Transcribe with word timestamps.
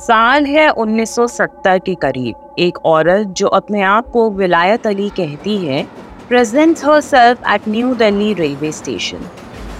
साल 0.00 0.46
है 0.46 0.68
1970 0.70 1.80
के 1.86 1.94
करीब। 1.94 2.54
एक 2.58 2.78
औरत 2.86 3.26
जो 3.38 3.46
अपने 3.48 3.80
आप 3.84 4.08
को 4.10 4.28
विलायत 4.30 4.86
अली 4.86 5.08
कहती 5.16 5.56
है 5.56 5.82
present 6.28 6.78
herself 7.00 7.42
at 7.48 7.66
New 7.68 7.94
Delhi 7.94 8.32
railway 8.34 8.70
station 8.72 9.26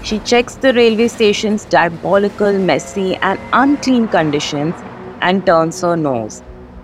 she 0.07 0.19
checks 0.19 0.59
the 0.63 0.73
railway 0.77 1.07
station 1.09 1.57
diabolical 1.73 2.59
messy 2.67 3.11
and 3.13 3.39
unclean 3.55 4.07
condition 4.07 4.73
and 5.23 5.43
turns 5.43 5.85
her 5.85 5.97
nose 5.99 6.41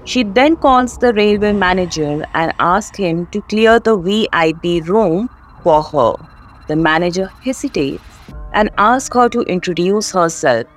she 0.07 0.25
then 0.39 0.55
calls 0.63 0.99
the 0.99 1.13
railway 1.17 1.53
manager 1.55 2.27
and 2.37 2.53
ask 2.63 3.01
him 3.01 3.25
to 3.33 3.41
clear 3.51 3.79
the 3.81 3.99
V 4.05 4.27
I 4.35 4.53
P 4.63 4.79
room 4.87 5.27
for 5.65 5.83
her 5.89 6.25
the 6.69 6.79
manager 6.81 7.29
hesitate 7.47 8.57
and 8.57 8.71
ask 8.81 9.17
her 9.17 9.29
to 9.29 9.43
introduce 9.49 10.13
herself 10.39 10.76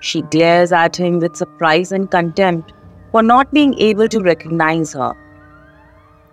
She 0.00 0.22
glares 0.22 0.72
at 0.72 0.96
him 0.96 1.18
with 1.20 1.36
surprise 1.36 1.92
and 1.92 2.10
contempt 2.10 2.72
for 3.12 3.22
not 3.22 3.52
being 3.52 3.74
able 3.78 4.08
to 4.08 4.20
recognize 4.20 4.92
her. 4.94 5.14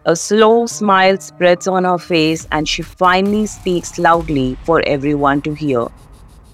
A 0.05 0.15
slow 0.15 0.65
smile 0.67 1.19
spreads 1.19 1.67
on 1.67 1.83
her 1.83 1.97
face 1.97 2.47
and 2.51 2.67
she 2.67 2.81
finally 2.81 3.45
speaks 3.45 3.99
loudly 3.99 4.57
for 4.63 4.81
everyone 4.87 5.41
to 5.41 5.53
hear. 5.53 5.87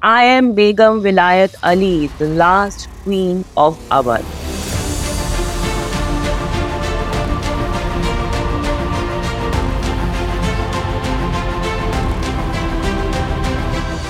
I 0.01 0.23
am 0.23 0.53
Begum 0.53 1.01
Vilayat 1.01 1.55
Ali, 1.63 2.07
the 2.17 2.27
last 2.29 2.89
queen 3.03 3.45
of 3.55 3.77
Awadh. 3.89 4.52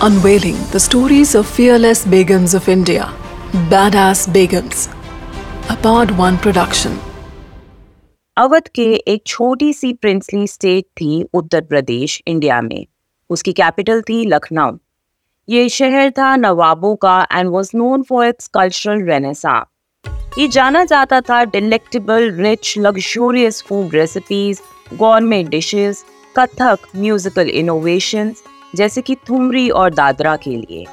Unveiling 0.05 0.55
the 0.71 0.79
stories 0.79 1.33
of 1.33 1.45
fearless 1.47 1.99
Begums 2.03 2.53
of 2.53 2.67
India, 2.67 3.03
Badass 3.71 4.23
Begums, 4.27 4.81
a 5.69 5.77
Part 5.77 6.11
1 6.23 6.39
production. 6.45 6.97
Awadh 8.37 8.67
के 8.75 8.87
एक 9.13 9.23
छोटी 9.27 9.71
सी 9.73 9.93
princely 9.93 10.47
state 10.47 10.85
थी 11.01 11.23
Uttar 11.33 11.61
Pradesh 11.61 12.21
India 12.27 12.61
में। 12.61 12.85
उसकी 13.29 13.53
capital 13.53 14.01
थी 14.01 14.23
लखनऊ। 14.25 14.77
ये 15.47 15.67
शहर 15.69 16.11
था 16.11 16.35
नवाबों 16.35 16.95
का 16.95 17.17
and 17.31 17.49
was 17.49 17.71
known 17.75 18.03
for 18.09 18.27
its 18.27 18.47
cultural 18.53 19.03
renaissance 19.09 19.57
ये 20.39 20.47
जाना 20.47 20.83
जाता 20.85 21.21
था 21.29 21.43
delectable 21.43 22.31
rich 22.41 22.73
luxurious 22.77 23.63
food 23.67 23.95
recipes 23.95 24.61
government 24.93 25.49
dishes 25.49 26.05
Kathak 26.39 26.89
musical 26.95 27.49
innovations 27.49 28.43
जैसे 28.75 29.01
कि 29.01 29.15
थुमरी 29.29 29.69
और 29.69 29.93
दादरा 29.93 30.35
के 30.35 30.55
लिए। 30.55 30.85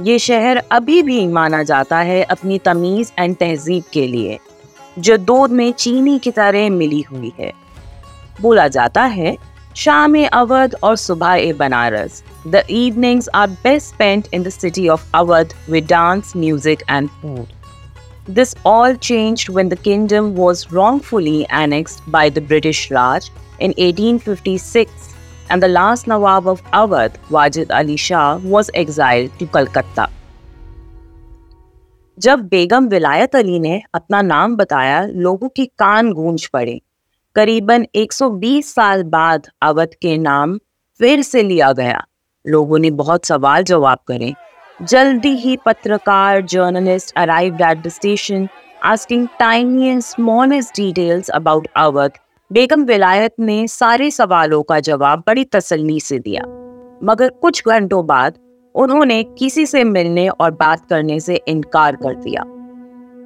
ये 0.00 0.18
शहर 0.18 0.56
अभी 0.72 1.02
भी 1.02 1.26
माना 1.26 1.62
जाता 1.62 1.98
है 1.98 2.22
अपनी 2.22 2.58
तमीज़ 2.58 3.12
एंड 3.18 3.36
तहजीब 3.36 3.84
के 3.92 4.06
लिए, 4.06 4.38
जो 4.98 5.16
दूध 5.16 5.50
में 5.50 5.72
चीनी 5.72 6.18
की 6.18 6.30
तरह 6.30 6.70
मिली 6.70 7.00
हुई 7.02 7.32
है। 7.38 7.52
बोला 8.40 8.68
जाता 8.68 9.02
है 9.04 9.36
शाम 9.76 10.14
अवध 10.24 10.74
और 10.82 10.96
सुबह 10.96 11.32
ए 11.34 11.52
Banaras, 11.52 12.22
the 12.46 12.62
evenings 12.70 13.28
are 13.34 13.48
best 13.50 13.94
spent 13.94 14.28
in 14.34 14.42
the 14.42 14.48
city 14.48 14.88
of 14.88 15.06
Awadh 15.14 15.54
with 15.70 15.86
dance, 15.86 16.32
music 16.36 16.82
and 16.90 17.08
food. 17.22 18.32
This 18.34 18.54
all 18.66 18.94
changed 18.96 19.50
when 19.54 19.68
the 19.68 19.78
kingdom 19.78 20.34
was 20.36 20.66
wrongfully 20.72 21.40
annexed 21.56 22.06
by 22.12 22.28
the 22.30 22.44
British 22.50 22.84
Raj 22.92 23.26
in 23.60 23.74
1856 23.78 25.13
and 25.50 25.62
the 25.62 25.68
last 25.68 26.08
Nawab 26.08 26.46
of 26.46 26.62
Awadh, 26.72 27.12
Wajid 27.32 27.70
Ali 27.70 27.96
Shah, 27.96 28.38
was 28.52 28.70
exiled 28.74 29.38
to 29.38 29.46
Calcutta. 29.56 30.06
जब 32.18 32.38
बेगम 32.38 32.88
विलायत 32.88 33.36
अली 33.36 33.58
ने 33.58 33.82
अपना 33.94 34.22
नाम 34.22 34.56
बताया 34.56 35.06
लोगों 35.06 35.48
की 35.48 35.66
कान 35.66 36.12
गूंज 36.12 36.46
पड़े। 36.46 36.80
करीबन 37.34 37.86
120 37.94 38.74
साल 38.74 39.02
बाद 39.02 39.46
अवध 39.62 39.88
के 40.02 40.18
नाम 40.18 40.58
फिर 40.98 41.22
से 41.22 41.42
लिया 41.42 41.72
गया। 41.72 42.04
लोगों 42.46 42.78
ने 42.78 42.90
बहुत 42.90 43.24
सवाल 43.24 43.62
जवाब 43.62 43.98
करे। 44.08 44.34
जल्दी 44.82 45.28
ही 45.28 45.56
पत्रकार 45.56 46.40
journalist 46.40 47.14
arrived 47.16 47.60
at 47.60 47.82
the 47.82 47.88
station 47.88 48.48
asking 48.82 49.28
tiny 49.38 49.86
and 49.86 50.00
smallest 50.00 50.76
details 50.76 51.28
about 51.28 51.68
Awadh. 51.76 52.12
Begum 52.50 52.82
Wilayat 52.84 53.32
ने 53.40 53.66
सारे 53.68 54.10
सवालों 54.10 54.62
का 54.62 54.78
जवाब 54.80 55.22
बड़ी 55.26 55.44
तसल्ली 55.44 55.98
से 56.00 56.18
दिया। 56.18 56.42
मगर 57.04 57.28
कुछ 57.42 57.62
घंटों 57.68 58.04
बाद 58.06 58.34
उन्होंने 58.74 59.22
किसी 59.38 59.64
से 59.66 59.84
मिलने 59.84 60.28
और 60.28 60.50
बात 60.50 60.84
करने 60.86 61.18
से 61.20 61.40
इनकार 61.48 61.96
कर 61.96 62.14
दिया। 62.14 62.42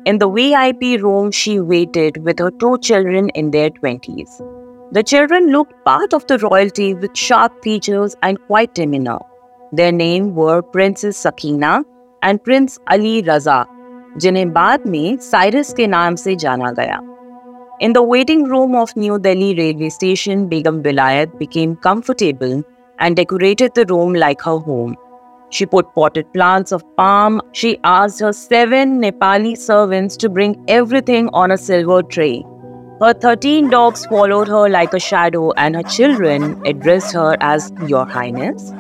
In 0.07 0.19
the 0.19 0.25
V 0.25 0.53
I 0.53 0.73
P 0.73 0.97
room 0.97 1.31
she 1.31 1.59
waited 1.59 2.19
with 2.25 2.43
two 2.61 2.77
children 2.77 3.29
in 3.37 3.51
their 3.51 3.71
twenties 3.71 4.39
the 4.95 5.03
children 5.07 5.51
look 5.51 5.73
part 5.87 6.15
of 6.15 6.27
the 6.29 6.39
royalty 6.43 6.93
with 6.95 7.15
sharp 7.17 7.61
features 7.65 8.17
and 8.25 8.39
quite 8.39 8.75
tamer 8.75 9.71
their 9.75 9.93
name 9.93 10.31
were 10.33 10.61
princess 10.73 11.17
Sakina 11.17 11.85
and 12.25 12.39
prince 12.39 12.79
Ali 12.89 13.21
Raza 13.21 13.65
जिन्हें 14.17 14.53
बाद 14.53 14.87
में 14.87 15.17
Cyrus 15.17 15.73
के 15.73 15.87
नाम 15.87 16.15
से 16.15 16.37
जाना 16.37 16.71
गया। 16.73 17.01
In 17.81 17.93
the 17.93 18.03
waiting 18.03 18.43
room 18.43 18.75
of 18.75 18.97
New 18.97 19.21
Delhi 19.21 19.55
railway 19.55 19.89
station, 19.89 20.49
Begum 20.49 20.83
Vilayat 20.83 21.39
became 21.39 21.77
comfortable 21.77 22.65
and 22.99 23.15
decorated 23.15 23.73
the 23.77 23.87
room 23.87 24.15
like 24.15 24.41
her 24.43 24.59
home. 24.59 24.97
She 25.51 25.65
put 25.65 25.95
potted 25.95 26.33
plants 26.35 26.73
of 26.73 26.83
palm. 26.97 27.41
She 27.53 27.79
asked 27.85 28.19
her 28.19 28.33
seven 28.33 29.01
Nepali 29.01 29.57
servants 29.57 30.17
to 30.17 30.29
bring 30.29 30.57
everything 30.67 31.29
on 31.33 31.53
a 31.53 31.57
silver 31.57 32.03
tray. 32.03 32.45
Her 33.01 33.13
13 33.13 33.71
dogs 33.71 34.05
followed 34.07 34.49
her 34.49 34.69
like 34.69 34.93
a 34.93 34.99
shadow, 34.99 35.53
and 35.53 35.77
her 35.77 35.85
children 35.85 36.61
addressed 36.67 37.15
her 37.15 37.37
as 37.41 37.73
Your 37.87 38.07
Highness. 38.07 38.73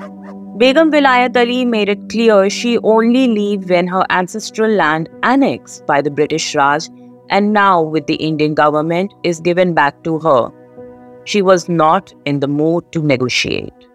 Begum 0.56 0.90
Vilayat 0.90 1.36
Ali 1.36 1.64
made 1.64 1.88
it 1.88 2.08
clear 2.08 2.50
she 2.50 2.78
only 2.78 3.28
leave 3.28 3.70
when 3.70 3.86
her 3.86 4.04
ancestral 4.10 4.72
land 4.72 5.08
annexed 5.22 5.86
by 5.86 6.02
the 6.02 6.10
British 6.10 6.56
Raj 6.56 6.88
and 7.30 7.52
now 7.52 7.82
with 7.82 8.06
the 8.06 8.14
Indian 8.16 8.54
government 8.54 9.12
is 9.22 9.40
given 9.40 9.74
back 9.74 10.02
to 10.04 10.18
her. 10.20 10.50
She 11.24 11.42
was 11.42 11.68
not 11.68 12.12
in 12.24 12.40
the 12.40 12.48
mood 12.48 12.92
to 12.92 13.02
negotiate. 13.02 13.88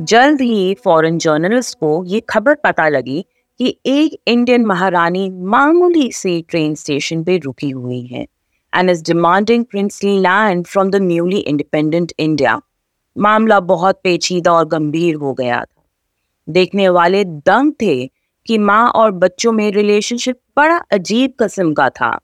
जल्द 0.00 0.40
ही 0.40 0.74
foreign 0.84 1.18
journalist 1.18 1.78
को 1.78 2.04
ये 2.04 2.20
खबर 2.30 2.54
पता 2.64 2.88
लगी 2.88 3.24
कि 3.60 3.76
एक 3.86 4.16
Indian 4.28 4.64
महारानी 4.66 5.28
मामूली 5.52 6.10
से 6.12 6.40
ट्रेन 6.48 6.74
स्टेशन 6.74 7.22
पे 7.24 7.36
रुकी 7.44 7.70
हुई 7.70 8.00
है 8.06 8.26
and 8.72 8.90
is 8.90 9.02
demanding 9.04 9.64
princely 9.64 10.18
land 10.20 10.66
from 10.66 10.90
the 10.90 10.96
newly 11.02 11.38
independent 11.38 12.12
India 12.18 12.60
मामला 13.16 13.60
बहुत 13.70 14.00
पेचीदा 14.04 14.52
और 14.52 14.64
गंभीर 14.68 15.14
हो 15.16 15.32
गया 15.34 15.60
था 15.60 15.82
देखने 16.48 16.88
वाले 16.88 17.24
दंग 17.24 17.72
थे 17.82 17.94
कि 18.46 18.58
माँ 18.58 18.90
और 18.90 19.10
बच्चों 19.10 19.52
में 19.52 19.70
रिलेशनशिप 19.72 20.38
बड़ा 20.56 20.76
अजीब 20.92 21.32
कस्म 21.40 21.72
का 21.72 21.88
था। 21.90 22.20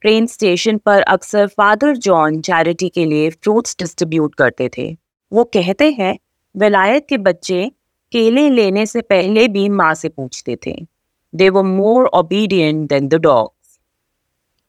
ट्रेन 0.00 0.26
स्टेशन 0.26 0.78
पर 0.78 1.02
अक्सर 1.02 1.46
फादर 1.46 1.96
जॉन 1.96 2.40
चैरिटी 2.40 2.88
के 2.88 3.04
लिए 3.04 3.30
फ्रूट्स 3.30 3.76
डिस्ट्रीब्यूट 3.78 4.34
करते 4.34 4.70
थे। 4.78 4.96
वो 5.32 5.44
कहते 5.44 5.90
हैं, 5.90 6.18
विलायत 6.56 7.06
के 7.08 7.18
बच्चे 7.18 7.70
केले 8.12 8.50
लेने 8.50 8.86
से 8.86 9.00
पहले 9.00 9.48
भी 9.48 9.68
माँ 9.68 9.94
से 9.94 10.08
पूछते 10.08 10.58
थे। 10.66 10.86
दे 11.34 11.48
वो 11.50 11.62
more 11.62 12.06
obedient 12.06 12.88
than 12.88 13.08
the 13.08 13.14
dogs 13.14 13.78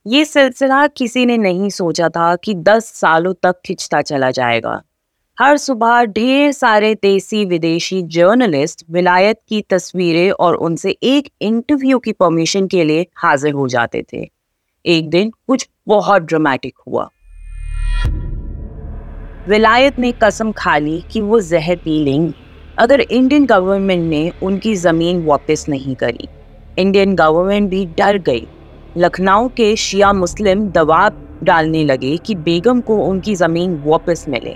ये 0.08 0.25
सिलसिला 0.25 0.88
किसी 0.88 1.25
ने 1.25 1.38
नहीं 1.38 1.69
सोचा 1.69 2.09
था 2.09 2.36
कि 2.36 2.53
दस 2.53 2.86
सालों 2.86 3.34
तक 3.34 3.62
खिंचता 3.66 4.02
चला 4.02 4.31
जाएगा। 4.31 4.84
हर 5.39 5.57
सुबह 5.57 6.03
ढेर 6.05 6.51
सारे 6.51 6.94
देसी 6.95 7.45
विदेशी 7.45 8.01
जर्नलिस्ट 8.01 8.83
विलायत 8.89 9.39
की 9.49 9.61
तस्वीरें 9.61 10.31
और 10.31 10.55
उनसे 10.55 10.91
एक 11.03 11.30
इंटरव्यू 11.41 12.00
की 12.00 12.12
परमिशन 12.12 12.68
के 12.68 12.83
लिए 12.83 13.06
हाजिर 13.15 13.53
हो 13.53 13.68
जाते 13.68 14.03
थे। 14.13 14.30
एक 14.85 15.09
दिन 15.09 15.31
कुछ 15.47 15.68
बहुत 15.88 16.21
ड्रामेटिक 16.21 16.74
हुआ। 16.88 17.07
विलायत 19.47 19.97
ने 20.00 20.12
कसम 20.24 20.51
खा 20.51 20.77
ली 20.77 21.01
कि 21.12 21.21
वो 21.21 21.39
जहर 21.39 21.75
पी 21.75 22.03
लेंगी। 22.03 22.33
अगर 22.77 23.01
इंडियन 23.01 23.45
गवर्नमेंट 23.45 24.09
ने 24.09 24.31
उनकी 24.44 24.75
ज़मीन 24.75 25.25
वापस 25.25 25.65
नहीं 25.69 25.95
करी 25.95 26.27
इंडियन 26.77 27.15
गवर्नमेंट 27.15 27.69
भी 27.69 27.86
डर 27.97 28.18
गई। 28.18 28.45
लखनऊ 28.97 29.47
के 29.47 29.75
शिया 29.75 30.13
मुस्लिम 30.13 30.68
दबाव 30.68 31.21
डालने 31.44 31.83
लगे 31.83 32.15
कि 32.18 32.36
बेगम 32.36 32.81
को 32.81 32.97
उनकी 32.97 33.36
ज़मीन 33.36 33.81
वापस 33.86 34.25
मिले। 34.29 34.56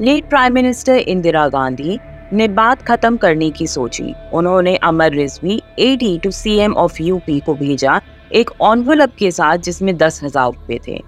Late 0.00 0.28
prime 0.28 0.54
minister 0.54 0.94
Indira 0.94 1.46
Gandhi 1.48 1.98
ने 2.32 2.46
बात 2.48 2.82
खत्म 2.82 3.16
करने 3.16 3.48
की 3.50 3.66
सोची। 3.66 4.12
उन्होंने 4.34 4.74
Amar 4.78 5.12
Rizvi 5.12 5.60
aide 5.78 6.18
to 6.18 6.30
CM 6.30 6.74
of 6.74 7.02
UP 7.02 7.38
को 7.40 7.54
भेजा 7.54 8.00
एक 8.32 8.50
ऑनवलप 8.60 9.14
के 9.18 9.30
साथ 9.30 9.58
जिसमें 9.58 9.96
दस 9.96 10.20
हज़ार 10.24 10.46
रुपये 10.46 10.78
थे। 10.86 11.00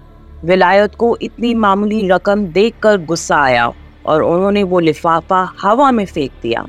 विलायत 0.45 0.95
को 0.95 1.15
इतनी 1.21 1.53
मामूली 1.55 2.07
रकम 2.09 2.45
देखकर 2.49 2.97
गुस्सा 3.05 3.37
आया 3.37 3.71
और 4.05 4.23
उन्होंने 4.23 4.63
वो 4.63 4.79
लिफाफा 4.79 5.47
हवा 5.61 5.89
में 5.91 6.05
फेंक 6.05 6.31
दिया। 6.41 6.65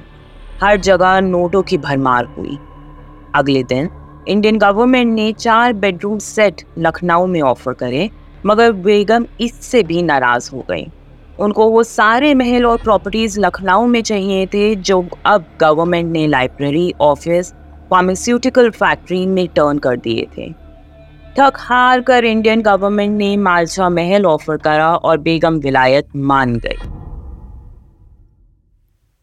हर 0.62 0.80
जगह 0.80 1.20
नोटों 1.22 1.62
की 1.62 1.78
भरमार 1.80 2.24
हुई। 2.38 2.58
अगले 3.34 3.62
दिन 3.64 3.90
इंडियन 4.28 4.58
गवर्नमेंट 4.58 5.14
ने 5.14 5.32
चार 5.34 5.72
बेडरूम 5.74 6.18
सेट 6.20 6.66
लखनऊ 6.78 7.26
में 7.26 7.40
ऑफ़र 7.42 7.72
करे, 7.74 8.10
मगर 8.46 8.72
बेगम 8.72 9.26
इससे 9.40 9.82
भी 9.82 10.02
नाराज़ 10.02 10.50
हो 10.52 10.64
गई 10.70 10.86
उनको 11.42 11.68
वो 11.70 11.82
सारे 11.82 12.34
महल 12.34 12.66
और 12.66 12.78
प्रॉपर्टीज़ 12.78 13.40
लखनऊ 13.40 13.86
में 13.86 14.02
चाहिए 14.02 14.46
थे, 14.46 14.74
जो 14.74 15.06
अब 15.26 15.44
गवर्नमेंट 15.60 16.12
ने 16.12 16.26
लाइब्रेरी 16.26 16.92
ऑफ़िस 17.00 17.52
फार्मास्यूटिकल 17.90 18.70
फैक्ट्री 18.70 19.26
में 19.26 19.46
टर्न 19.48 19.78
कर 19.78 19.96
दिए 19.96 20.26
थे। 20.36 20.50
थक 21.38 21.52
हार 21.58 22.00
कर 22.00 22.24
इंडियन 22.24 22.62
गवर्नमेंट 22.62 23.16
ने 23.18 23.36
मालशा 23.36 23.88
महल 23.88 24.26
ऑफ़र 24.26 24.56
करा 24.56 24.94
और 24.94 25.18
बेगम 25.18 25.58
विलायत 25.58 26.08
मान 26.16 26.54
गई 26.56 26.90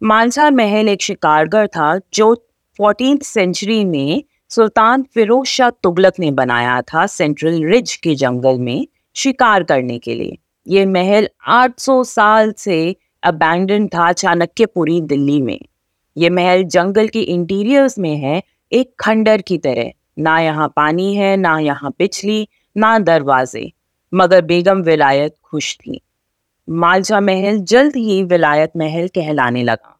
मालशा 0.01 0.49
महल 0.49 0.89
एक 0.89 1.01
शिकारगर 1.01 1.67
था, 1.67 1.99
जो 2.13 2.33
फोर्टीन 2.79 3.17
सेंचुरी 3.17 3.83
में 3.85 4.23
सुल्तान 4.49 5.03
फिरोज 5.13 5.47
शाह 5.47 5.69
तुगलक 5.69 6.19
ने 6.19 6.31
बनाया 6.31 6.81
था 6.81 7.05
सेंट्रल 7.07 7.63
रिज 7.63 7.95
के 7.95 8.15
जंगल 8.15 8.59
में 8.59 8.87
शिकार 9.15 9.63
करने 9.63 9.97
के 9.99 10.15
लिए। 10.15 10.37
ये 10.69 10.85
महल 10.85 11.29
800 11.47 12.03
साल 12.03 12.53
से 12.57 12.95
अबैंडन 13.23 13.87
था 13.87 14.11
चाणक्यपुरी, 14.11 15.01
दिल्ली 15.01 15.41
में। 15.41 15.59
ये 16.17 16.29
महल 16.29 16.63
जंगल 16.63 17.07
के 17.07 17.21
इंटीरियर्स 17.21 17.99
में 17.99 18.17
है, 18.17 18.43
एक 18.71 18.93
खंडर 18.99 19.41
की 19.41 19.57
तरह। 19.57 19.91
ना 20.19 20.39
यहाँ 20.39 20.73
पानी 20.75 21.15
है, 21.15 21.37
ना 21.37 21.59
यहाँ 21.59 21.91
पिछली 21.91 22.47
ना 22.77 22.99
दरवाजे। 22.99 23.71
मगर 24.13 24.41
बेगम 24.41 24.81
विलायत 24.81 25.35
खुश 25.43 25.75
थी। 25.75 26.01
मालजा 26.69 27.19
महल 27.19 27.59
जल्द 27.59 27.95
ही 27.95 28.23
विलायत 28.23 28.71
महल 28.77 29.07
कहलाने 29.07 29.63
लगा। 29.63 29.99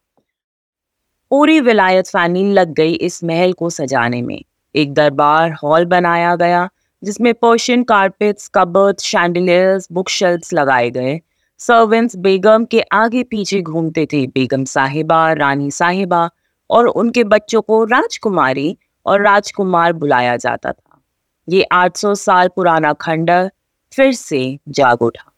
पूरी 1.30 1.60
विलायत 1.60 2.08
फैमिली 2.08 2.54
लग 2.54 2.74
गई 2.74 2.94
इस 2.94 3.24
महल 3.24 3.54
को 3.54 3.70
सजाने 3.70 4.22
में। 4.22 4.42
एक 4.76 4.94
दरबार 4.94 5.52
हॉल 5.64 5.86
बनाया 5.86 6.36
गया 6.36 6.70
जिसमें 7.04 7.34
Persian 7.34 7.84
carpets 7.84 8.48
cupboard 8.48 9.00
chandeliers 9.00 9.88
book 9.92 10.10
shelves 10.10 10.54
लगाए 10.54 10.90
गए। 10.90 11.22
सर्वेंट्स 11.60 12.16
बेगम 12.16 12.66
के 12.66 12.82
आगे 12.82 13.24
पीछे 13.24 13.62
घूमते 13.62 14.06
थे। 14.06 14.28
बेगम 14.28 14.64
साहिबा, 14.64 15.34
रानी 15.34 15.72
साहिबा 15.72 16.30
और 16.70 16.88
उनके 16.88 17.24
बच्चों 17.24 17.62
को 17.62 17.84
राजकुमारी 17.84 18.78
और 19.06 19.22
राजकुमार 19.22 19.94
बुलाया 19.94 20.36
जाता 20.38 20.72
था। 20.72 21.02
ये 21.50 21.64
800 21.64 22.16
साल 22.16 22.48
पुराना 22.48 22.94
खंडर 22.94 23.52
फिर 23.94 24.12
से 24.12 24.60
जाग 24.70 25.02
उठा। 25.02 25.32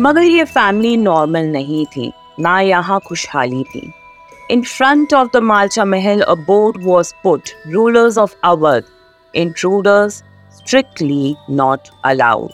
मगर 0.00 0.22
ये 0.22 0.44
फैमिली 0.44 0.96
नॉर्मल 0.96 1.46
नहीं 1.52 1.84
थी 1.96 2.12
ना 2.40 2.60
यहाँ 2.60 3.00
खुशहाली 3.06 3.62
थी 3.74 3.90
In 4.54 4.62
front 4.68 5.12
of 5.16 5.28
the 5.32 5.40
Malcha 5.48 5.84
Mahal, 5.90 6.22
a 6.32 6.34
board 6.36 6.78
was 6.84 7.12
put 7.22 7.52
rulers 7.74 8.18
of 8.22 8.34
Awadh, 8.50 8.88
intruders 9.42 10.22
strictly 10.56 11.36
not 11.48 11.90
allowed. 12.04 12.52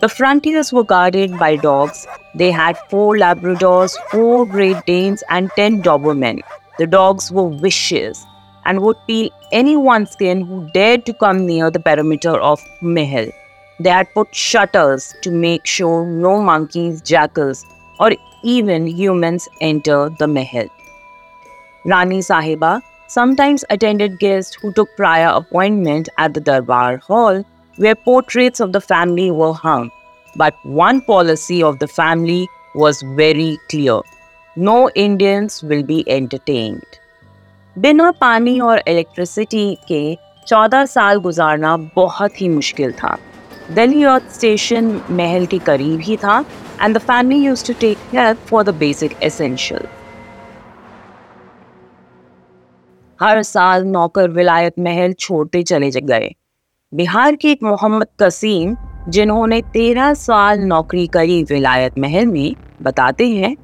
The 0.00 0.08
frontiers 0.08 0.72
were 0.72 0.84
guarded 0.84 1.38
by 1.38 1.56
dogs. 1.56 2.06
They 2.34 2.50
had 2.50 2.82
four 2.90 3.16
Labradors, 3.16 3.96
four 4.10 4.44
Great 4.46 4.84
Danes, 4.86 5.24
and 5.30 5.50
ten 5.56 5.80
Dobermen. 5.82 6.42
The 6.78 6.86
dogs 6.86 7.30
were 7.32 7.48
vicious 7.50 8.26
and 8.64 8.80
would 8.80 8.96
peel 9.06 9.30
anyone's 9.52 10.10
skin 10.10 10.44
who 10.50 10.68
dared 10.74 11.06
to 11.06 11.14
come 11.14 11.46
near 11.46 11.70
the 11.70 11.80
perimeter 11.80 12.36
of 12.52 12.60
Mahal. 12.82 13.32
They 13.79 13.89
had 13.89 14.13
put 14.13 14.35
shutters 14.35 15.13
to 15.21 15.31
make 15.31 15.65
sure 15.65 16.05
no 16.05 16.41
monkeys, 16.41 17.01
jackals, 17.01 17.65
or 17.99 18.11
even 18.43 18.87
humans 18.87 19.47
enter 19.61 20.09
the 20.19 20.27
Mahal. 20.27 20.67
Rani 21.85 22.19
Sahiba 22.19 22.81
sometimes 23.07 23.63
attended 23.69 24.19
guests 24.19 24.55
who 24.55 24.73
took 24.73 24.89
prior 24.97 25.29
appointment 25.29 26.09
at 26.17 26.33
the 26.33 26.41
Darbar 26.41 26.97
Hall 26.97 27.43
where 27.77 27.95
portraits 27.95 28.59
of 28.59 28.73
the 28.73 28.81
family 28.81 29.31
were 29.31 29.53
hung. 29.53 29.89
But 30.35 30.53
one 30.63 31.01
policy 31.01 31.63
of 31.63 31.79
the 31.79 31.87
family 31.87 32.47
was 32.75 33.01
very 33.01 33.57
clear. 33.69 34.01
No 34.57 34.89
Indians 34.95 35.63
will 35.63 35.83
be 35.83 36.03
entertained. 36.09 36.99
बिना 37.77 38.11
पानी 38.11 38.59
और 38.59 38.81
electricity 38.87 39.77
के 39.87 40.17
14 40.49 40.85
साल 40.85 41.19
गुजारना 41.25 41.75
बहुत 41.95 42.41
ही 42.41 42.49
मुश्किल 42.49 42.91
था 42.91 43.17
Delhi 43.70 44.02
earth 44.02 44.30
station 44.30 45.00
महल 45.10 45.46
के 45.46 45.58
करीब 45.58 46.00
ही 46.00 46.16
था 46.16 46.44
and 46.82 46.96
the 46.96 46.98
family 46.98 47.40
use 47.44 47.66
to 47.66 47.72
take 47.80 47.98
help 48.14 48.38
for 48.38 48.62
the 48.62 48.74
basic 48.74 49.14
essential 49.22 49.86
हर 53.20 53.42
साल 53.42 53.84
नौकर 53.84 54.30
विलायत 54.30 54.74
महल 54.78 55.12
छोड़ते 55.12 55.62
चले 55.62 55.90
गए। 55.90 56.34
बिहार 56.94 57.34
के 57.34 57.50
एक 57.50 57.62
मोहम्मद 57.62 58.06
कसीम, 58.22 58.76
जिन्होंने 59.08 59.62
तेरह 59.62 60.14
साल 60.14 60.60
नौकरी 60.60 61.06
करी 61.06 61.42
विलायत 61.42 61.98
महल 61.98 62.26
में, 62.26 62.54
बताते 62.82 63.28
हैं, 63.28 63.56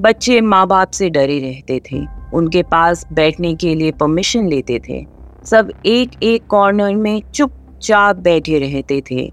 बच्चे 0.00 0.40
माँ 0.40 0.66
बाप 0.66 0.90
से 0.90 1.10
डरे 1.10 1.38
रहते 1.38 1.80
थे। 1.92 2.04
उनके 2.34 2.62
पास 2.62 3.06
बैठने 3.12 3.54
के 3.54 3.74
लिए 3.74 3.92
परमिशन 3.92 4.48
लेते 4.48 4.80
थे। 4.88 5.06
सब 5.44 5.72
एक 5.86 6.10
एक 6.22 6.46
कॉर्नर 6.46 6.94
में 6.94 7.22
चुप 7.34 7.57
चुपचाप 7.78 8.16
बैठे 8.16 8.58
रहते 8.58 9.00
थे। 9.10 9.30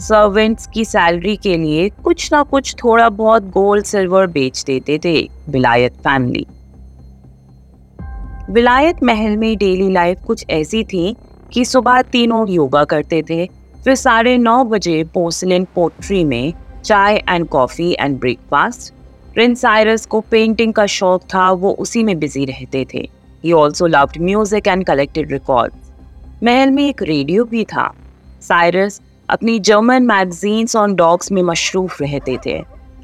सर्वेंट्स 0.00 0.66
की 0.66 0.84
सैलरी 0.84 1.34
के 1.36 1.56
लिए 1.56 1.88
कुछ 2.04 2.32
ना 2.32 2.42
कुछ 2.42 2.74
थोड़ा 2.74 3.08
बहुत 3.10 3.50
गोल्ड 3.50 3.84
सिल्वर 3.84 4.26
बेच 4.26 4.62
देते 4.64 4.98
थे 4.98 5.16
विलायत 5.48 5.96
फैमिली 5.98 6.46
विलायत 8.50 9.02
महल 9.02 9.36
में 9.36 9.56
डेली 9.58 9.90
लाइफ 9.92 10.22
कुछ 10.26 10.44
ऐसी 10.50 10.82
थी 10.84 11.14
कि 11.52 11.64
सुबह 11.64 12.00
तीनों 12.02 12.48
योगा 12.50 12.84
करते 12.84 13.22
थे, 13.22 13.46
फिर 13.84 13.94
साढ़े 13.94 14.36
नौ 14.38 14.64
बजे 14.64 15.02
पोर्सलिन 15.04 15.66
पोट्री 15.74 16.24
में 16.24 16.52
चाय 16.84 17.22
and 17.28 17.46
coffee 17.48 17.94
and 18.00 18.18
breakfast 18.20 18.92
prince 19.34 19.60
Cyrus 19.60 20.06
को 20.06 20.20
पेंटिंग 20.20 20.72
का 20.74 20.86
शौक 20.88 21.22
था, 21.24 21.50
वो 21.50 21.70
उसी 21.70 22.02
में 22.02 22.18
बिज़ी 22.18 22.44
रहते 22.44 22.86
थे। 22.94 23.08
He 23.44 23.52
also 23.52 23.86
loved 23.86 24.20
music 24.22 24.68
and 24.68 24.84
collected 24.84 25.32
record 25.32 25.72
महल 26.42 26.70
में 26.70 26.88
एक 26.88 27.02
रेडियो 27.02 27.44
भी 27.44 27.64
था। 27.64 27.92
साइरस 28.42 29.00
अपनी 29.28 29.58
जर्मन 29.58 30.02
मैगजीन्स 30.02 30.76
ऑन 30.76 30.94
डॉग्स 30.94 31.32
में 31.32 31.42
मशरूफ 31.42 32.00
रहते 32.02 32.36
थे 32.46 32.56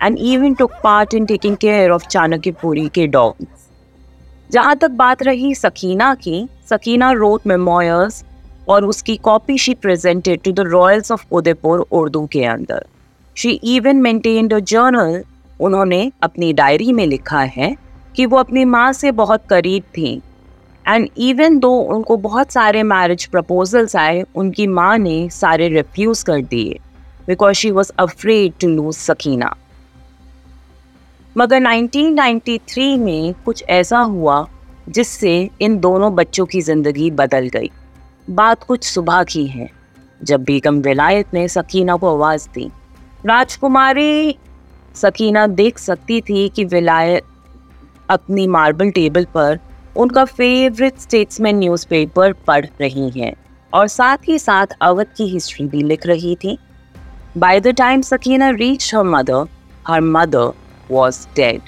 and 0.02 0.18
even 0.18 0.54
took 0.54 0.72
part 0.84 1.14
in 1.14 1.26
taking 1.26 1.56
care 1.56 1.90
of 1.90 2.06
Chanakyapuri 2.06 2.88
के 2.88 3.06
डॉग्स 3.06 3.68
जहाँ 4.50 4.76
तक 4.76 4.90
बात 4.90 5.22
रही 5.22 5.54
सकीना 5.54 6.14
की, 6.14 6.48
सकीना 6.70 7.10
रोट 7.12 7.46
मेमोयर्स 7.46 8.24
और 8.68 8.84
उसकी 8.84 9.16
copy 9.16 9.58
she 9.58 9.74
presented 9.74 10.40
to 10.44 10.52
the 10.52 10.60
royals 10.60 11.12
of 11.12 11.24
Udaipur 11.32 11.86
Urdu 11.92 12.26
के 12.26 12.44
अंदर। 12.44 12.86
She 13.36 13.50
even 13.76 13.96
maintained 13.96 14.54
a 14.54 14.58
journal 14.58 15.22
उन्होंने 15.60 16.10
अपनी 16.22 16.52
डायरी 16.52 16.92
में 16.92 17.06
लिखा 17.06 17.40
है 17.40 17.74
कि 18.16 18.26
वो 18.26 18.36
अपनी 18.36 18.64
माँ 18.64 18.92
से 18.92 19.12
बहुत 19.12 19.46
करीब 19.50 19.82
थी। 19.96 20.20
एंड 20.88 21.08
इवन 21.18 21.58
दो 21.58 21.70
उनको 21.70 22.16
बहुत 22.16 22.52
सारे 22.52 22.82
मैरिज 22.82 23.24
प्रपोजल्स 23.26 23.96
आए, 23.96 24.24
उनकी 24.34 24.66
माँ 24.66 24.98
ने 24.98 25.28
सारे 25.30 25.68
रिफ्यूज़ 25.68 26.24
कर 26.24 26.42
दिए 26.42 26.78
because 27.26 27.56
she 27.56 27.70
was 27.70 27.92
afraid 27.98 28.52
to 28.60 28.68
lose 28.68 28.94
Sakina 28.94 29.54
मगर 31.36 31.60
1993 31.60 32.96
में 32.98 33.34
कुछ 33.44 33.62
ऐसा 33.68 33.98
हुआ, 33.98 34.46
जिससे 34.88 35.50
इन 35.60 35.78
दोनों 35.78 36.14
बच्चों 36.14 36.46
की 36.46 36.60
ज़िंदगी 36.60 37.10
बदल 37.10 37.48
गई। 37.48 37.70
बात 38.30 38.64
कुछ 38.64 38.84
सुबह 38.84 39.22
की 39.22 39.46
है, 39.46 39.68
जब 40.22 40.42
बेगम 40.44 40.80
विलायत 40.80 41.34
ने 41.34 41.46
सकीना 41.48 41.96
को 41.96 42.14
आवाज़ 42.14 42.48
दी। 42.48 42.70
राजकुमारी 43.26 44.36
सकीना 44.94 45.46
देख 45.46 45.78
सकती 45.78 46.20
थी 46.20 46.48
कि 46.48 46.64
विलायत 46.64 47.24
अपनी 48.10 48.46
मार्बल 48.46 48.90
टेबल 48.90 49.24
पर 49.24 49.58
उनका 49.96 50.24
फेवरेट 50.24 50.98
स्टेट्समैन 50.98 51.58
न्यूज़पेपर 51.58 52.32
पढ़ 52.46 52.66
रही 52.80 53.08
हैं 53.10 53.32
और 53.72 53.88
साथ 53.88 54.28
ही 54.28 54.38
साथ 54.38 54.76
अवध 54.82 55.14
की 55.16 55.28
हिस्ट्री 55.28 55.66
भी 55.66 55.82
लिख 55.82 56.06
रही 56.06 56.34
थी 56.44 56.58
by 57.38 57.60
the 57.60 57.74
time 57.78 58.02
Sakina 58.02 58.50
reach 58.50 58.94
her 58.94 59.04
mother 59.06 59.46
her 59.88 60.00
mother 60.00 60.52
was 60.90 61.26
dead 61.36 61.60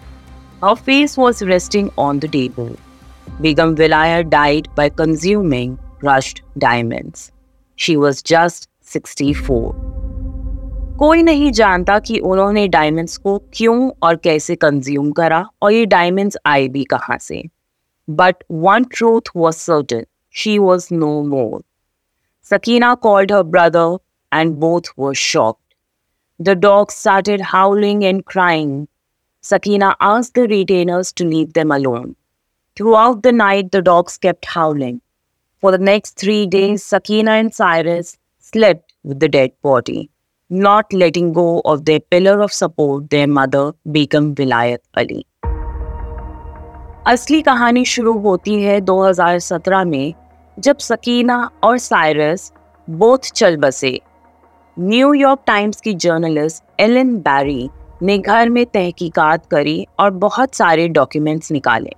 Her 0.62 0.76
face 0.78 1.16
was 1.16 1.42
resting 1.42 1.90
on 1.98 2.20
the 2.20 2.28
table. 2.28 2.76
Begum 3.40 3.74
Vilaya 3.74 4.18
died 4.24 4.68
by 4.76 4.88
consuming 4.90 5.76
crushed 5.98 6.42
diamonds. 6.56 7.32
She 7.78 7.96
was 7.96 8.22
just 8.24 8.68
64. 8.88 9.72
कोई 10.98 11.22
नहीं 11.22 11.50
जानता 11.52 11.98
कि 12.00 12.18
उन्होंने 12.20 12.66
डायमंड्स 12.68 13.16
को 13.16 13.36
क्यों 13.54 13.90
और 14.02 14.16
कैसे 14.24 14.56
कंज्यूम 14.56 15.10
करा 15.12 15.44
और 15.62 15.72
ये 15.72 15.84
डायमंड्स 15.86 16.36
आए 16.46 16.68
भी 16.68 16.84
कहाँ 16.84 17.18
से 17.20 17.42
But 18.08 18.44
one 18.48 18.86
truth 18.86 19.34
was 19.34 19.56
certain 19.56 20.06
she 20.30 20.58
was 20.58 20.90
no 20.90 21.22
more. 21.22 21.60
Sakina 22.40 22.96
called 22.96 23.30
her 23.30 23.44
brother, 23.44 23.98
and 24.32 24.58
both 24.58 24.86
were 24.96 25.14
shocked. 25.14 25.74
The 26.38 26.54
dogs 26.54 26.94
started 26.94 27.40
howling 27.40 28.04
and 28.04 28.24
crying. 28.24 28.88
Sakina 29.42 29.94
asked 30.00 30.34
the 30.34 30.48
retainers 30.48 31.12
to 31.12 31.24
leave 31.24 31.52
them 31.52 31.70
alone. 31.70 32.16
Throughout 32.76 33.22
the 33.22 33.32
night, 33.32 33.70
the 33.70 33.82
dogs 33.82 34.16
kept 34.16 34.46
howling. 34.46 35.00
For 35.60 35.70
the 35.70 35.78
next 35.78 36.18
three 36.18 36.46
days, 36.46 36.82
Sakina 36.82 37.32
and 37.32 37.54
Cyrus 37.54 38.16
slept 38.38 38.94
with 39.04 39.20
the 39.20 39.28
dead 39.28 39.52
body, 39.62 40.10
not 40.48 40.92
letting 40.92 41.32
go 41.32 41.60
of 41.64 41.84
their 41.84 42.00
pillar 42.00 42.40
of 42.40 42.52
support, 42.52 43.10
their 43.10 43.26
mother, 43.26 43.72
Begum 43.90 44.34
Vilayat 44.34 44.78
Ali. 44.96 45.26
असली 47.06 47.40
कहानी 47.42 47.84
शुरू 47.84 48.12
होती 48.18 48.62
है 48.62 48.80
2017 48.80 49.84
में, 49.84 50.12
जब 50.58 50.78
सकीना 50.78 51.38
और 51.64 51.78
Cyrus 51.78 52.52
both 52.88 53.30
चल 53.34 53.56
बसे। 53.56 54.00
न्यूयॉर्क 54.76 55.40
टाइम्स 55.46 55.80
की 55.80 55.94
जर्नलिस्ट 55.94 56.62
एलन 56.80 57.16
बैरी 57.16 57.68
ने 58.02 58.18
घर 58.18 58.48
में 58.48 58.64
तहकीकात 58.66 59.46
करी 59.46 59.86
और 60.00 60.10
बहुत 60.10 60.54
सारे 60.54 60.86
डॉक्यूमेंट्स 60.90 61.52
निकाले। 61.52 61.94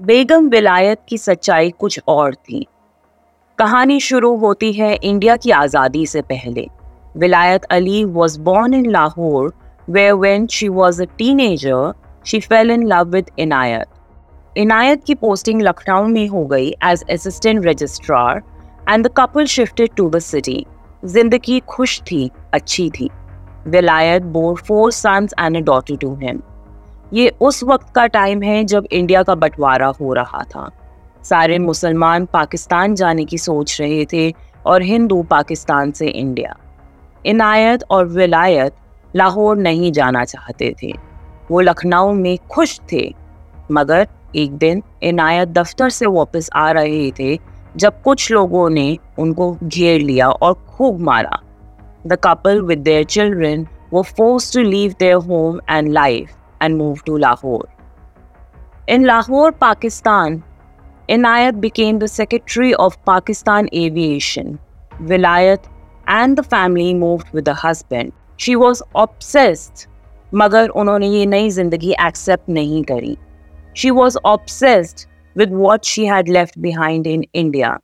बेगम 0.00 0.48
विलायत 0.48 1.00
की 1.08 1.18
सच्चाई 1.18 1.70
कुछ 1.70 2.00
और 2.08 2.34
थी। 2.34 2.66
कहानी 3.58 4.00
शुरू 4.00 4.36
होती 4.36 4.72
है 4.72 4.94
इंडिया 4.94 5.36
की 5.36 5.50
आज़ादी 5.52 6.06
से 6.06 6.22
पहले। 6.24 6.68
Wilayat 7.16 7.64
Ali 7.70 8.04
was 8.04 8.40
born 8.40 8.74
in 8.74 8.90
Lahore 8.90 9.52
where 9.90 10.14
when 10.16 10.46
she 10.46 10.68
was 10.68 11.02
a 11.02 11.06
teenager 11.18 11.92
she 12.26 12.40
fell 12.40 12.70
in 12.70 12.86
love 12.86 13.10
with 13.10 13.30
Inayat 13.38 14.58
Inayat 14.58 15.04
की 15.04 15.14
पोस्टिंग 15.14 15.62
लखनऊ 15.62 16.06
में 16.08 16.26
हो 16.28 16.44
गई 16.46 16.68
as 16.84 17.04
assistant 17.10 17.66
registrar 17.66 18.42
and 18.88 19.06
the 19.06 19.10
couple 19.16 19.44
shifted 19.46 19.90
to 19.96 20.08
the 20.10 20.18
city 20.18 20.64
ज़िंदगी 21.02 21.58
खुश 21.68 22.00
थी, 22.02 22.30
अच्छी 22.54 22.88
थी। 22.90 23.08
Wilayat 23.66 24.22
bore 24.34 24.56
four 24.58 24.90
sons 24.92 25.34
and 25.40 25.56
a 25.56 25.60
daughter 25.60 25.96
to 25.96 26.14
him 26.16 26.40
ये 27.12 27.32
उस 27.40 27.62
वक्त 27.64 27.92
का 27.94 28.06
टाइम 28.08 28.42
है 28.42 28.62
जब 28.64 28.86
इंडिया 28.92 29.22
का 29.22 29.34
बंटवारा 29.34 29.86
हो 30.00 30.12
रहा 30.14 30.42
था। 30.46 30.68
सारे 31.24 31.58
मुसलमान 31.58 32.26
पाकिस्तान 32.32 32.94
जाने 32.94 33.24
की 33.24 33.38
सोच 33.38 33.80
रहे 33.80 34.04
थे 34.12 34.32
और 34.66 34.82
हिंदू 34.82 35.22
पाकिस्तान 35.30 35.92
से 35.92 36.08
इंडिया 36.08 36.56
इनायत 37.24 37.84
और 37.90 38.06
विलायत 38.08 38.74
लाहौर 39.16 39.56
नहीं 39.58 39.92
जाना 39.92 40.24
चाहते 40.24 40.74
थे। 40.82 40.92
वो 41.50 41.60
लखनऊ 41.60 42.12
में 42.12 42.36
खुश 42.50 42.80
थे 42.92 43.02
मगर 43.72 44.06
एक 44.36 44.52
दिन 44.58 44.82
इनायत 45.02 45.48
दफ्तर 45.48 45.90
से 45.90 46.06
वापस 46.06 46.50
आ 46.54 46.70
रहे 46.72 47.10
थे, 47.18 47.38
जब 47.76 48.02
कुछ 48.02 48.30
लोगों 48.30 48.68
ने 48.70 48.98
उनको 49.18 49.52
घेर 49.64 50.00
लिया 50.00 50.30
और 50.30 50.54
खूब 50.68 51.00
मारा 51.00 51.40
the 52.06 52.18
couple 52.24 52.60
with 52.62 52.78
their 52.78 53.04
children 53.04 53.66
वो 53.92 54.02
force 54.02 54.52
to 54.54 54.62
leave 54.62 54.94
their 55.00 55.14
home 55.14 55.60
and 55.70 55.92
life 55.92 56.36
and 56.62 56.76
move 56.76 56.98
to 57.06 57.16
Lahore 57.16 57.68
in 58.88 59.04
Lahore 59.04 59.50
Pakistan 59.50 60.42
Inayat 61.12 61.56
became 61.62 61.96
the 61.98 62.08
secretary 62.10 62.68
of 62.82 62.96
Pakistan 63.08 63.68
Aviation. 63.78 64.50
Vilayat 65.08 65.64
and 66.16 66.38
the 66.38 66.44
family 66.44 66.92
moved 66.94 67.32
with 67.32 67.44
the 67.48 67.54
husband. 67.62 68.12
She 68.36 68.54
was 68.54 68.82
obsessed 69.02 69.82
मगर 70.34 70.68
उन्होंने 70.70 71.08
ये 71.08 71.24
नई 71.26 71.50
ज़िंदगी 71.50 71.92
accept 72.00 72.48
नहीं 72.48 72.82
करी। 72.84 73.16
She 73.76 73.90
was 73.90 74.18
obsessed 74.26 75.08
with 75.36 75.54
what 75.54 75.84
she 75.84 76.04
had 76.06 76.28
left 76.28 76.58
behind 76.58 77.06
in 77.06 77.24
India 77.34 77.78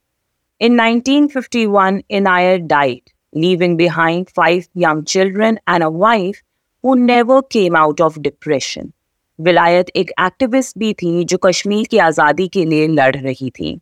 in 0.61 0.75
nineteen 0.75 1.27
fifty 1.29 1.65
one 1.69 2.03
in 2.11 2.25
died 2.67 3.11
leaving 3.33 3.77
behind 3.77 4.27
five 4.37 4.65
young 4.79 5.05
children 5.05 5.59
and 5.71 5.85
a 5.85 5.89
wife 5.89 6.43
who 6.85 6.95
never 6.97 7.41
came 7.53 7.77
out 7.77 8.01
of 8.01 8.19
depression 8.21 8.93
Wilayat 9.39 9.91
एक 9.97 10.11
activist 10.21 10.79
भी 10.79 10.93
थी 10.95 11.25
जो 11.25 11.39
कश्मीर 11.39 11.87
की 11.91 11.99
आज़ादी 11.99 12.47
के 12.49 12.65
लिए 12.65 12.87
लड़ 12.89 13.17
रही 13.17 13.51
थी। 13.51 13.79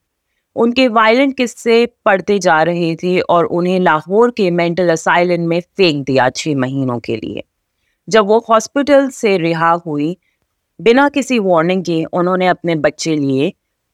उनके 0.57 0.87
वायलेंट 0.89 1.37
किस्से 1.37 1.85
पढ़ते 2.05 2.39
जा 2.39 2.63
रहे 2.63 2.95
थे 2.97 3.19
और 3.21 3.45
उन्हें 3.45 3.79
लाहौर 3.81 4.31
के 4.31 4.51
मेंटल 4.51 4.89
असाइलेंट 4.89 5.47
में 5.49 5.61
फेंक 5.61 6.05
दिया 6.07 6.29
छः 6.31 6.57
महीनों 6.57 6.99
के 6.99 7.17
लिए। 7.17 7.43
जब 8.09 8.27
वो 8.27 8.39
हॉस्पिटल 8.49 9.09
से 9.09 9.37
रिहा 9.37 9.71
हुई 9.71 10.17
बिना 10.81 11.09
किसी 11.09 11.39
वार्निंग 11.39 11.85
के 11.85 12.05
उन्होंने 12.05 12.47
अपने 12.47 12.75
बच्चे 12.75 13.17
लिए 13.17 13.51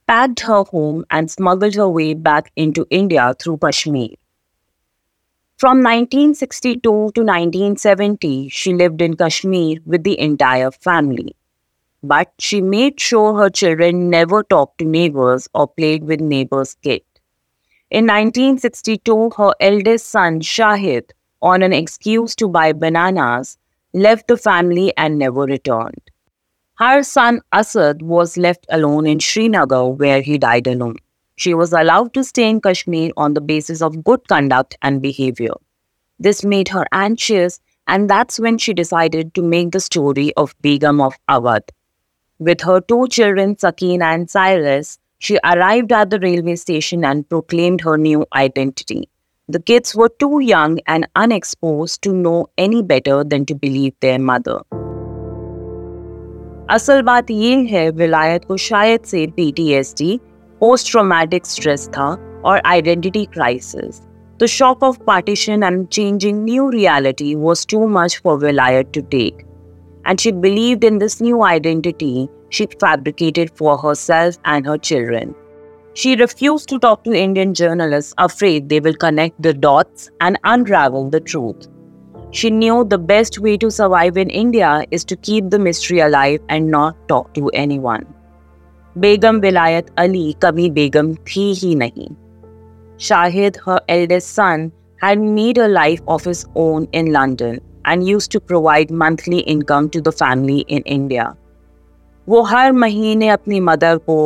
packed 0.09 0.41
her 0.45 0.65
home 0.75 1.05
and 1.13 1.29
smuggled 1.29 1.81
her 1.81 1.87
way 1.87 2.15
back 2.15 2.45
into 2.57 2.87
India 2.93 3.33
through 3.33 3.57
Kashmir. 3.57 4.17
From 5.61 5.83
1962 5.89 7.13
to 7.15 7.23
1970 7.23 8.49
she 8.53 8.73
lived 8.73 9.03
in 9.03 9.15
Kashmir 9.15 9.83
with 9.89 10.01
the 10.01 10.07
entire 10.07 10.69
family 10.69 11.35
but 12.05 12.29
she 12.41 12.61
made 12.61 12.95
sure 12.99 13.43
her 13.43 13.49
children 13.49 13.97
never 13.97 14.43
talk 14.43 14.75
to 14.79 14.85
neighbours 14.85 15.49
और 15.55 15.67
played 15.67 16.05
with 16.05 16.21
neighbours 16.21 16.75
kid 16.75 17.03
In 17.93 18.07
1962, 18.07 19.33
her 19.37 19.51
eldest 19.59 20.07
son 20.07 20.41
Shahid, 20.41 21.11
on 21.43 21.65
an 21.65 21.73
excuse 21.73 22.37
to 22.37 22.47
buy 22.47 22.73
bananas, 22.73 23.59
left 23.93 24.29
the 24.29 24.37
family 24.37 24.93
and 24.97 25.19
never 25.19 25.43
returned. 25.43 26.01
Her 26.79 27.03
son 27.03 27.43
Asad 27.53 28.03
was 28.03 28.37
left 28.37 28.67
alone 28.71 29.07
in 29.07 29.21
Srinagar 29.21 29.91
where 29.91 30.23
he 30.23 30.39
died 30.39 30.67
alone. 30.67 30.97
She 31.37 31.55
was 31.55 31.73
allowed 31.73 32.15
to 32.15 32.25
stay 32.25 32.49
in 32.49 32.61
Kashmir 32.61 33.11
on 33.17 33.35
the 33.35 33.41
basis 33.41 33.83
of 33.83 34.05
good 34.05 34.27
conduct 34.29 34.77
and 34.83 35.03
behavior. 35.03 35.55
This 36.19 36.45
made 36.45 36.69
her 36.69 36.87
anxious, 36.93 37.61
and 37.87 38.09
that's 38.09 38.39
when 38.39 38.59
she 38.59 38.75
decided 38.75 39.35
to 39.35 39.43
make 39.43 39.73
the 39.73 39.81
story 39.81 40.33
of 40.37 40.55
Begum 40.61 41.01
of 41.01 41.15
Awadh. 41.29 41.71
With 42.39 42.61
her 42.63 42.81
two 42.81 43.09
children, 43.09 43.59
Sakina 43.59 44.07
and 44.07 44.31
Cyrus, 44.31 44.99
she 45.19 45.39
arrived 45.45 45.93
at 45.93 46.11
the 46.11 46.19
railway 46.19 46.57
station 46.57 47.05
and 47.05 47.29
proclaimed 47.29 47.83
her 47.83 47.99
new 47.99 48.27
identity. 48.35 49.09
The 49.50 49.60
kids 49.60 49.96
were 49.96 50.10
too 50.10 50.40
young 50.40 50.80
and 50.88 51.08
unexposed 51.16 52.02
to 52.02 52.12
know 52.12 52.48
any 52.58 52.82
better 52.82 53.24
than 53.24 53.46
to 53.46 53.56
believe 53.56 53.94
their 54.02 54.18
mother. 54.30 54.60
असल 56.70 57.02
बात 57.02 57.32
ये 57.32 57.56
है 57.72 57.90
विलायत 57.92 58.46
को 58.46 58.58
शायद 58.58 59.02
से 59.06 59.26
PTSD 59.36 60.20
post 60.60 60.92
traumatic 60.92 61.46
stress 61.46 61.88
था 61.98 62.08
और 62.46 62.62
identity 62.66 63.26
crisis 63.34 64.02
The 64.40 64.48
shock 64.48 64.82
of 64.82 64.98
partition 65.06 65.64
and 65.64 65.90
changing 65.90 66.44
new 66.44 66.70
reality 66.70 67.36
was 67.36 67.62
too 67.66 67.88
much 67.88 68.18
for 68.18 68.38
Vilayat 68.38 68.92
to 68.92 69.02
take. 69.02 69.46
And 70.06 70.20
she 70.20 70.32
believed 70.32 70.84
in 70.84 70.98
this 70.98 71.22
new 71.22 71.42
identity 71.44 72.28
she 72.50 72.68
fabricated 72.82 73.52
for 73.62 73.78
herself 73.78 74.38
and 74.44 74.68
her 74.68 74.78
children. 74.78 75.34
She 75.94 76.16
refused 76.16 76.68
to 76.70 76.80
talk 76.80 77.04
to 77.06 77.14
Indian 77.14 77.54
journalists, 77.54 78.14
afraid 78.18 78.68
they 78.68 78.80
will 78.80 78.96
connect 78.96 79.42
the 79.42 79.54
dots 79.54 80.10
and 80.20 80.38
unravel 80.44 81.10
the 81.10 81.22
truth. 81.22 81.68
She 82.32 82.50
knew 82.50 82.84
the 82.84 82.98
best 82.98 83.40
way 83.40 83.56
to 83.58 83.72
survive 83.72 84.18
in 84.18 84.30
India 84.30 84.86
is 84.92 85.06
to 85.06 85.16
keep 85.16 85.50
the 85.50 85.60
mystery 85.60 86.00
alive 86.00 86.42
and 86.50 86.70
not 86.70 87.08
talk 87.08 87.34
to 87.36 87.50
anyone. 87.54 88.06
Begum 89.00 89.40
Vilayat 89.42 89.88
Ali 89.98 90.36
kabhi 90.40 90.74
Begum 90.74 91.16
thi 91.30 91.54
hi 91.54 91.72
nahi. 91.84 92.16
Shahid, 92.98 93.58
her 93.66 93.80
eldest 93.88 94.34
son, 94.34 94.72
had 95.02 95.20
made 95.20 95.58
a 95.58 95.68
life 95.68 96.02
of 96.08 96.26
his 96.26 96.46
own 96.56 96.88
in 96.92 97.14
London 97.14 97.60
and 97.86 98.08
used 98.08 98.32
to 98.32 98.40
provide 98.40 98.92
monthly 98.92 99.40
income 99.40 99.90
to 99.90 100.02
the 100.02 100.12
family 100.12 100.60
in 100.68 100.82
India. 100.84 101.36
वो 102.30 102.42
हर 102.42 102.72
महीने 102.72 103.28
अपनी 103.30 103.60
mother 103.60 103.98
को 103.98 104.18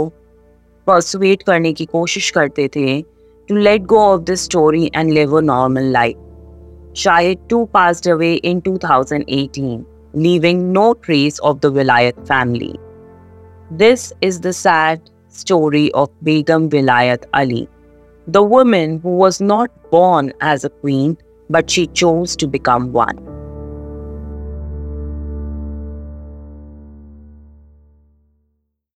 परसुवेट 0.87 1.43
करने 1.43 1.73
की 1.73 1.85
कोशिश 1.85 2.31
करते 2.31 2.69
थे 2.77 3.01
to 3.49 3.57
let 3.57 3.83
go 3.83 3.99
of 3.99 4.23
the 4.23 4.35
story 4.35 4.91
and 4.97 5.13
live 5.13 5.37
a 5.39 5.41
normal 5.41 5.91
life 5.93 6.95
शायद 6.97 7.39
to 7.51 7.65
pass 7.65 8.09
away 8.09 8.33
in 8.35 8.61
2018, 8.61 9.81
leaving 10.17 10.63
no 10.73 10.93
trace 11.05 11.41
of 11.41 11.59
the 11.59 11.67
Wilayat 11.77 12.19
family 12.21 12.73
this 13.73 14.13
is 14.23 14.41
the 14.41 14.51
sad 14.51 15.01
story 15.35 15.89
of 15.95 16.11
Begum 16.25 16.69
Wilayat 16.69 17.29
Ali 17.35 17.67
the 18.27 18.47
woman 18.53 19.01
who 19.05 19.17
was 19.19 19.43
not 19.45 19.71
born 19.93 20.33
as 20.45 20.65
a 20.65 20.69
queen 20.71 21.17
but 21.51 21.69
she 21.69 21.87
chose 21.87 22.37
to 22.39 22.47
become 22.49 22.91
one 22.91 23.34